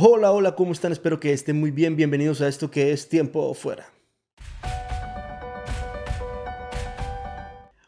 [0.00, 0.92] Hola, hola, ¿cómo están?
[0.92, 1.96] Espero que estén muy bien.
[1.96, 3.92] Bienvenidos a esto que es Tiempo Fuera.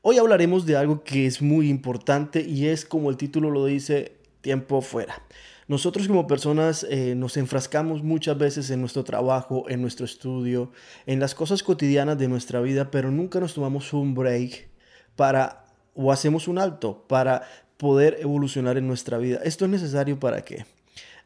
[0.00, 4.16] Hoy hablaremos de algo que es muy importante y es como el título lo dice,
[4.40, 5.22] Tiempo Fuera.
[5.68, 10.72] Nosotros como personas eh, nos enfrascamos muchas veces en nuestro trabajo, en nuestro estudio,
[11.06, 14.70] en las cosas cotidianas de nuestra vida, pero nunca nos tomamos un break
[15.14, 17.42] para o hacemos un alto para
[17.76, 19.38] poder evolucionar en nuestra vida.
[19.44, 20.66] ¿Esto es necesario para qué?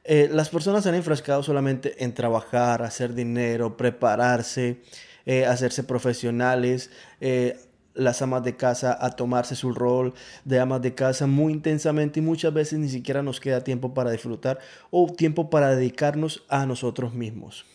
[0.09, 4.81] Eh, las personas se han enfrascado solamente en trabajar, hacer dinero, prepararse,
[5.25, 7.58] eh, hacerse profesionales, eh,
[7.93, 10.14] las amas de casa a tomarse su rol
[10.45, 14.12] de amas de casa muy intensamente y muchas veces ni siquiera nos queda tiempo para
[14.12, 17.67] disfrutar o tiempo para dedicarnos a nosotros mismos.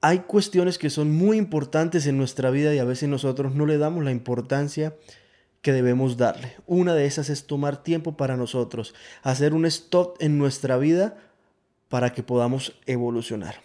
[0.00, 3.76] hay cuestiones que son muy importantes en nuestra vida y a veces nosotros no le
[3.76, 4.94] damos la importancia
[5.62, 6.56] que debemos darle.
[6.66, 11.16] Una de esas es tomar tiempo para nosotros, hacer un stop en nuestra vida
[11.88, 13.56] para que podamos evolucionar.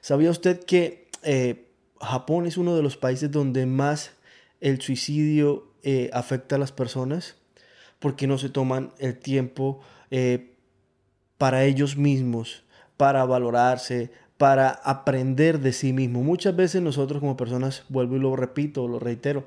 [0.00, 1.66] ¿Sabía usted que eh,
[2.00, 4.12] Japón es uno de los países donde más
[4.60, 7.36] el suicidio eh, afecta a las personas?
[7.98, 10.54] Porque no se toman el tiempo eh,
[11.36, 12.64] para ellos mismos,
[12.96, 14.10] para valorarse,
[14.40, 16.22] para aprender de sí mismo.
[16.22, 19.44] Muchas veces nosotros como personas, vuelvo y lo repito, lo reitero,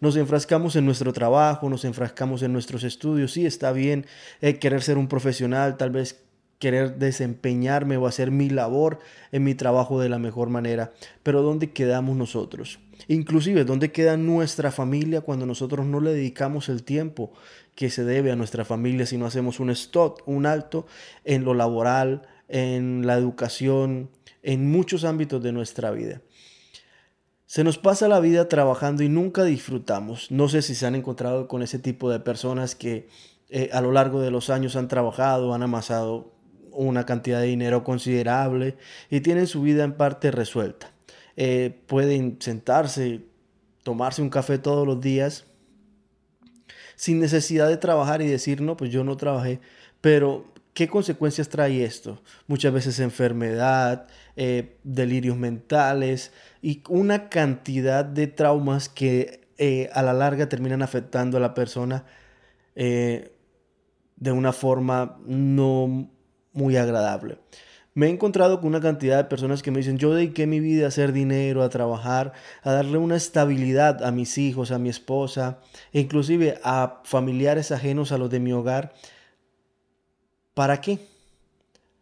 [0.00, 3.30] nos enfrascamos en nuestro trabajo, nos enfrascamos en nuestros estudios.
[3.30, 4.04] Sí, está bien
[4.40, 6.24] eh, querer ser un profesional, tal vez
[6.58, 8.98] querer desempeñarme o hacer mi labor
[9.30, 10.90] en mi trabajo de la mejor manera.
[11.22, 12.80] Pero ¿dónde quedamos nosotros?
[13.06, 17.32] Inclusive, ¿dónde queda nuestra familia cuando nosotros no le dedicamos el tiempo
[17.76, 20.84] que se debe a nuestra familia si no hacemos un stop, un alto
[21.24, 24.10] en lo laboral, en la educación,
[24.42, 26.20] en muchos ámbitos de nuestra vida.
[27.46, 30.30] Se nos pasa la vida trabajando y nunca disfrutamos.
[30.30, 33.08] No sé si se han encontrado con ese tipo de personas que
[33.50, 36.32] eh, a lo largo de los años han trabajado, han amasado
[36.70, 38.76] una cantidad de dinero considerable
[39.10, 40.92] y tienen su vida en parte resuelta.
[41.36, 43.26] Eh, pueden sentarse,
[43.82, 45.44] tomarse un café todos los días
[46.96, 49.60] sin necesidad de trabajar y decir, no, pues yo no trabajé,
[50.00, 52.22] pero ¿Qué consecuencias trae esto?
[52.46, 54.06] Muchas veces enfermedad,
[54.36, 61.36] eh, delirios mentales y una cantidad de traumas que eh, a la larga terminan afectando
[61.36, 62.06] a la persona
[62.74, 63.32] eh,
[64.16, 66.08] de una forma no
[66.54, 67.36] muy agradable.
[67.92, 70.86] Me he encontrado con una cantidad de personas que me dicen, yo dediqué mi vida
[70.86, 75.58] a hacer dinero, a trabajar, a darle una estabilidad a mis hijos, a mi esposa,
[75.92, 78.94] e inclusive a familiares ajenos a los de mi hogar
[80.54, 80.98] ¿Para qué?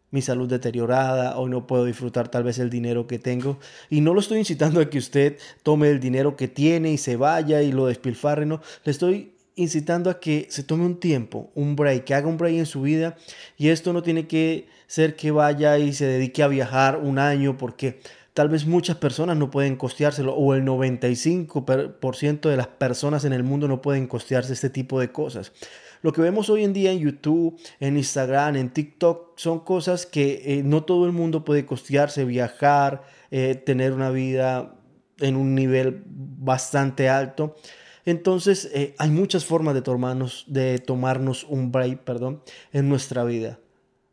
[0.09, 3.59] Mi salud deteriorada, hoy no puedo disfrutar tal vez el dinero que tengo.
[3.89, 7.15] Y no lo estoy incitando a que usted tome el dinero que tiene y se
[7.15, 8.61] vaya y lo despilfarre, no.
[8.83, 12.55] Le estoy incitando a que se tome un tiempo, un break, que haga un break
[12.55, 13.15] en su vida.
[13.57, 17.57] Y esto no tiene que ser que vaya y se dedique a viajar un año
[17.57, 18.01] porque
[18.33, 23.43] tal vez muchas personas no pueden costeárselo o el 95% de las personas en el
[23.43, 25.53] mundo no pueden costearse este tipo de cosas.
[26.01, 30.41] Lo que vemos hoy en día en YouTube, en Instagram, en TikTok, son cosas que
[30.45, 34.75] eh, no todo el mundo puede costearse, viajar, eh, tener una vida
[35.19, 37.55] en un nivel bastante alto.
[38.03, 42.41] Entonces, eh, hay muchas formas de tomarnos, de tomarnos un break perdón,
[42.73, 43.59] en nuestra vida.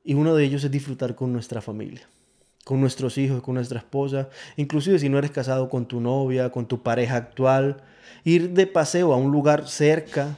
[0.05, 2.07] Y uno de ellos es disfrutar con nuestra familia,
[2.65, 4.29] con nuestros hijos, con nuestra esposa.
[4.57, 7.83] Inclusive si no eres casado con tu novia, con tu pareja actual.
[8.25, 10.37] Ir de paseo a un lugar cerca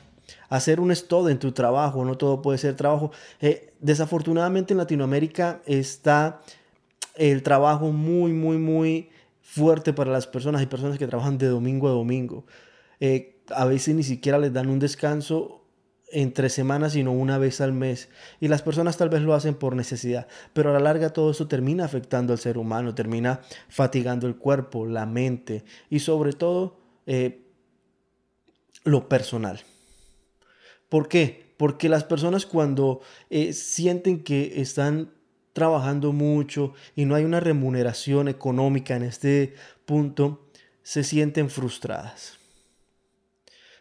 [0.50, 3.12] hacer un stop en tu trabajo, no todo puede ser trabajo.
[3.40, 6.42] Eh, desafortunadamente en Latinoamérica está
[7.14, 9.08] el trabajo muy, muy, muy
[9.40, 10.60] fuerte para las personas.
[10.60, 12.44] Hay personas que trabajan de domingo a domingo.
[12.98, 15.64] Eh, a veces ni siquiera les dan un descanso
[16.12, 18.08] entre semanas, sino una vez al mes.
[18.40, 21.46] Y las personas tal vez lo hacen por necesidad, pero a la larga todo eso
[21.46, 27.46] termina afectando al ser humano, termina fatigando el cuerpo, la mente y sobre todo eh,
[28.82, 29.60] lo personal.
[30.90, 31.54] ¿Por qué?
[31.56, 35.12] Porque las personas cuando eh, sienten que están
[35.54, 39.54] trabajando mucho y no hay una remuneración económica en este
[39.86, 40.46] punto,
[40.82, 42.38] se sienten frustradas.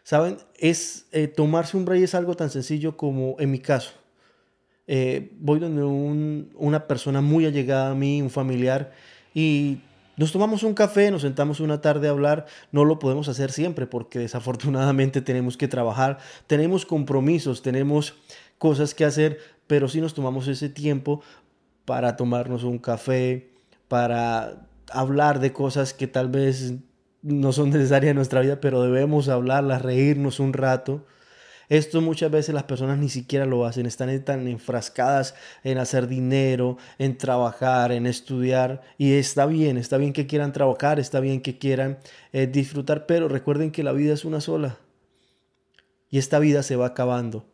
[0.02, 0.38] ¿Saben?
[0.56, 3.92] Es eh, tomarse un break es algo tan sencillo como en mi caso.
[4.86, 8.92] Eh, voy donde una persona muy allegada a mí, un familiar,
[9.34, 9.78] y
[10.16, 13.86] nos tomamos un café, nos sentamos una tarde a hablar, no lo podemos hacer siempre
[13.86, 18.14] porque desafortunadamente tenemos que trabajar, tenemos compromisos, tenemos
[18.58, 21.22] cosas que hacer, pero sí nos tomamos ese tiempo
[21.84, 23.50] para tomarnos un café,
[23.88, 26.74] para hablar de cosas que tal vez
[27.22, 31.04] no son necesarias en nuestra vida, pero debemos hablarlas, reírnos un rato.
[31.70, 36.78] Esto muchas veces las personas ni siquiera lo hacen, están tan enfrascadas en hacer dinero,
[36.98, 38.82] en trabajar, en estudiar.
[38.98, 42.00] Y está bien, está bien que quieran trabajar, está bien que quieran
[42.32, 44.78] eh, disfrutar, pero recuerden que la vida es una sola.
[46.10, 47.46] Y esta vida se va acabando.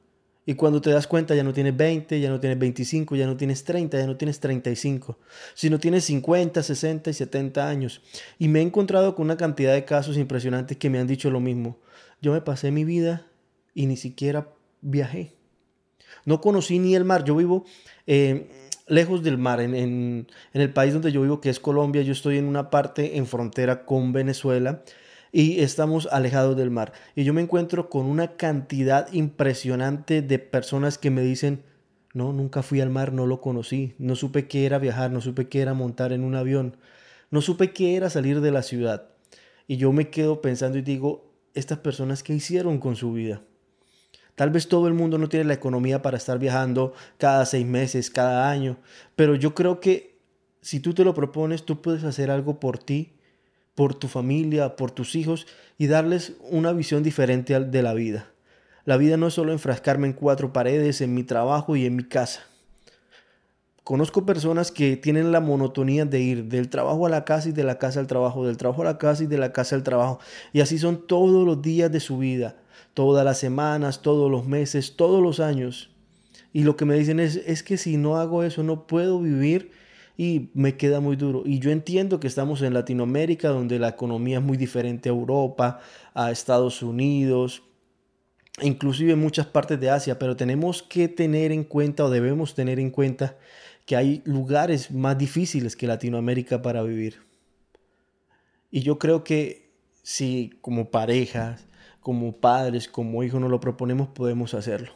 [0.47, 3.37] Y cuando te das cuenta ya no tienes 20, ya no tienes 25, ya no
[3.37, 5.19] tienes 30, ya no tienes 35,
[5.53, 8.01] sino tienes 50, 60 y 70 años.
[8.39, 11.41] Y me he encontrado con una cantidad de casos impresionantes que me han dicho lo
[11.41, 11.77] mismo.
[12.23, 13.27] Yo me pasé mi vida
[13.77, 14.49] y ni siquiera
[14.81, 15.35] viajé.
[16.25, 17.23] No conocí ni el mar.
[17.23, 17.65] Yo vivo
[18.07, 18.49] eh,
[18.89, 22.03] lejos del mar, en, en, el país donde yo vivo, que es Colombia.
[22.03, 24.83] Yo estoy en una parte en frontera con Venezuela
[25.31, 26.95] y estamos alejados del mar.
[27.15, 31.63] Y yo me encuentro con una cantidad impresionante de personas que me dicen,
[32.15, 35.49] no, nunca fui al mar, no lo conocí, no supe qué era viajar, no supe
[35.49, 36.79] qué era montar en un avión,
[37.31, 39.11] no supe qué era salir de la ciudad.
[39.69, 43.43] Y yo me quedo pensando y digo, estas personas qué hicieron con su vida.
[44.37, 48.11] Tal vez todo el mundo no tiene la economía para estar viajando cada seis meses,
[48.11, 48.77] cada año,
[49.17, 50.19] pero yo creo que
[50.61, 53.15] si tú te lo propones, tú puedes hacer algo por ti,
[53.75, 55.47] por tu familia, por tus hijos
[55.79, 58.31] y darles una visión diferente de la vida.
[58.85, 62.05] La vida no es solo enfrascarme en cuatro paredes, en mi trabajo y en mi
[62.05, 62.43] casa.
[63.85, 67.65] Conozco personas que tienen la monotonía de ir del trabajo a la casa y de
[67.65, 70.21] la casa al trabajo, del trabajo a la casa y de la casa al trabajo.
[70.53, 72.57] Y así son todos los días de su vida
[72.97, 75.91] todas las semanas, todos los meses, todos los años.
[76.55, 79.71] Y lo que me dicen es, es que si no hago eso no puedo vivir
[80.17, 81.43] y me queda muy duro.
[81.45, 85.79] Y yo entiendo que estamos en Latinoamérica, donde la economía es muy diferente a Europa,
[86.15, 87.65] a Estados Unidos,
[88.63, 92.81] inclusive en muchas partes de Asia, pero tenemos que tener en cuenta o debemos tener
[92.81, 93.37] en cuenta
[93.85, 97.19] que hay lugares más difíciles que Latinoamérica para vivir.
[98.71, 99.71] Y yo creo que
[100.03, 101.66] si como parejas,
[102.07, 104.93] como padres, como hijos nos lo proponemos, podemos hacerlo.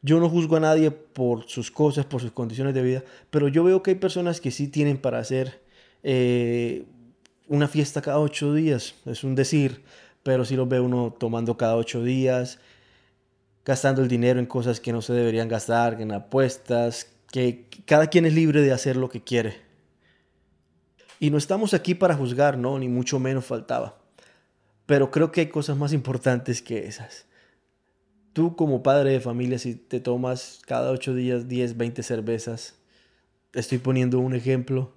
[0.00, 3.62] Yo no juzgo a nadie por sus cosas, por sus condiciones de vida, pero yo
[3.64, 5.60] veo que hay personas que sí tienen para hacer
[6.02, 6.86] eh,
[7.48, 9.84] una fiesta cada ocho días, es un decir,
[10.22, 12.60] pero sí los ve uno tomando cada ocho días,
[13.62, 18.24] gastando el dinero en cosas que no se deberían gastar, en apuestas, que cada quien
[18.24, 19.58] es libre de hacer lo que quiere.
[21.20, 24.05] Y no estamos aquí para juzgar, no, ni mucho menos faltaba.
[24.86, 27.26] Pero creo que hay cosas más importantes que esas.
[28.32, 32.74] Tú como padre de familia, si te tomas cada ocho días 10, 20 cervezas,
[33.52, 34.92] estoy poniendo un ejemplo,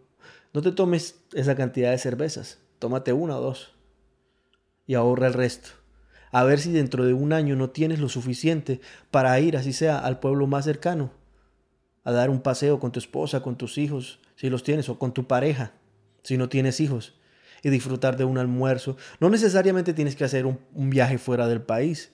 [0.54, 3.76] no te tomes esa cantidad de cervezas, tómate una o dos
[4.86, 5.70] y ahorra el resto.
[6.32, 10.00] A ver si dentro de un año no tienes lo suficiente para ir, así sea,
[10.00, 11.12] al pueblo más cercano,
[12.04, 15.14] a dar un paseo con tu esposa, con tus hijos, si los tienes, o con
[15.14, 15.74] tu pareja,
[16.24, 17.19] si no tienes hijos
[17.64, 18.98] y disfrutar de un almuerzo.
[19.20, 22.12] No necesariamente tienes que hacer un, viaje fuera del país.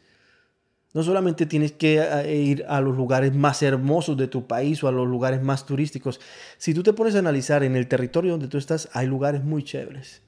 [0.94, 4.88] No solamente tienes que eh, ir a los lugares más hermosos de tu país o
[4.88, 6.22] a los lugares más turísticos.
[6.58, 9.64] Si tú te pones a analizar en el territorio donde tú estás, hay lugares muy
[9.64, 10.22] chéveres.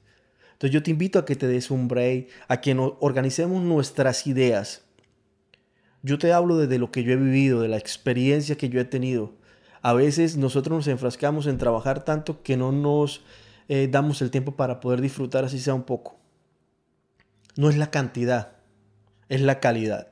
[0.52, 4.26] Entonces yo te invito a que te des un break, a que nos organicemos nuestras
[4.26, 4.82] ideas.
[6.02, 8.84] Yo te hablo desde lo que yo he vivido, de la experiencia que yo he
[8.84, 9.32] tenido.
[9.82, 13.22] A veces nosotros nos enfrascamos en trabajar tanto que no nos
[13.68, 16.16] eh, damos el tiempo para poder disfrutar así sea un poco.
[17.56, 18.52] No es la cantidad,
[19.28, 20.08] es la calidad.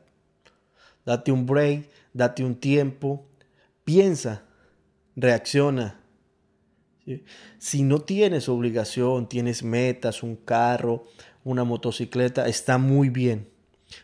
[1.04, 3.26] Date un break, date un tiempo,
[3.84, 4.42] piensa,
[5.14, 6.00] reacciona.
[7.58, 11.04] Si no tienes obligación, tienes metas, un carro,
[11.44, 13.48] una motocicleta, está muy bien.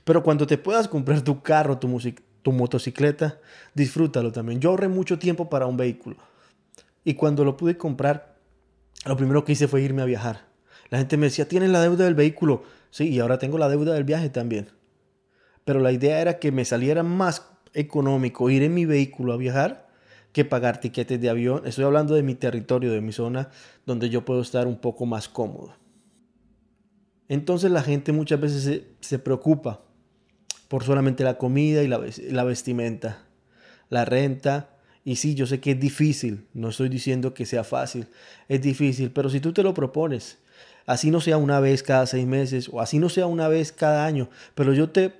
[0.05, 2.01] Pero cuando te puedas comprar tu carro, tu,
[2.43, 3.41] tu motocicleta,
[3.75, 4.61] disfrútalo también.
[4.61, 6.17] Yo ahorré mucho tiempo para un vehículo.
[7.05, 8.32] Y cuando lo pude comprar,
[9.05, 10.47] lo primero que hice fue irme a viajar.
[10.91, 12.65] La gente me decía, tienes la deuda del vehículo.
[12.91, 14.69] Sí, y ahora tengo la deuda del viaje también.
[15.65, 19.89] Pero la idea era que me saliera más económico ir en mi vehículo a viajar
[20.33, 21.67] que pagar tiquetes de avión.
[21.67, 23.51] Estoy hablando de mi territorio, de mi zona,
[23.87, 25.75] donde yo puedo estar un poco más cómodo.
[27.29, 29.83] Entonces la gente muchas veces se, preocupa
[30.69, 33.25] por solamente la comida y la, la vestimenta,
[33.89, 34.72] la renta
[35.05, 38.07] y sí, yo sé que es difícil, no estoy diciendo que sea fácil,
[38.49, 40.39] es difícil, pero si tú te lo propones,
[40.87, 44.07] así no sea una vez cada seis meses o así no sea una vez cada
[44.07, 45.13] año, pero yo te,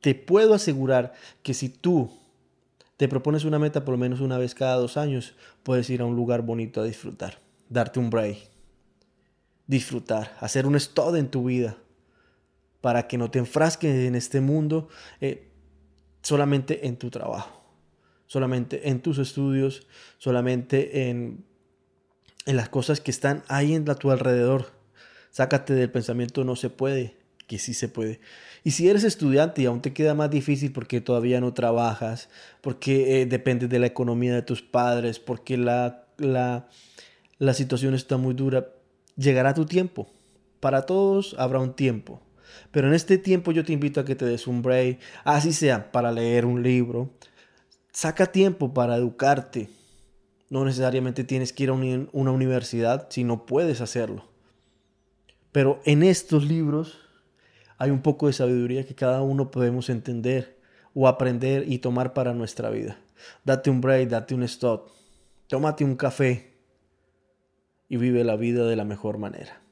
[0.00, 2.10] te puedo asegurar que si tú
[2.96, 6.04] te propones una meta por lo menos una vez cada dos años, puedes ir a
[6.04, 7.38] un lugar bonito a disfrutar,
[7.68, 8.38] darte un break,
[9.66, 11.76] disfrutar, hacer un stop en tu vida
[12.80, 14.88] para que no te enfrasques en este mundo
[15.20, 15.48] eh,
[16.22, 17.63] solamente en tu trabajo
[18.26, 19.86] solamente en tus estudios,
[20.18, 21.44] solamente en,
[22.46, 24.72] en las cosas que están ahí en tu alrededor.
[25.30, 27.16] Sácate del pensamiento no se puede.
[27.46, 28.20] que sí se puede.
[28.62, 32.28] Y si eres estudiante y aún te queda más difícil porque todavía no trabajas,
[32.62, 36.68] porque eh, dependes de la economía de tus padres, porque la, la,
[37.38, 38.68] la situación está muy dura,
[39.16, 40.10] llegará tu tiempo.
[40.60, 42.22] Para todos habrá un tiempo.
[42.70, 45.92] Pero en este tiempo yo te invito a que te des un break, así sea
[45.92, 47.10] para leer un libro.
[47.94, 49.70] Saca tiempo para educarte.
[50.50, 54.24] No necesariamente tienes que ir a una universidad si no puedes hacerlo.
[55.52, 56.98] Pero en estos libros
[57.78, 60.58] hay un poco de sabiduría que cada uno podemos entender
[60.92, 62.98] o aprender y tomar para nuestra vida.
[63.44, 64.88] Date un break, date un stop,
[65.46, 66.52] tómate un café
[67.88, 69.63] y vive la vida de la mejor manera.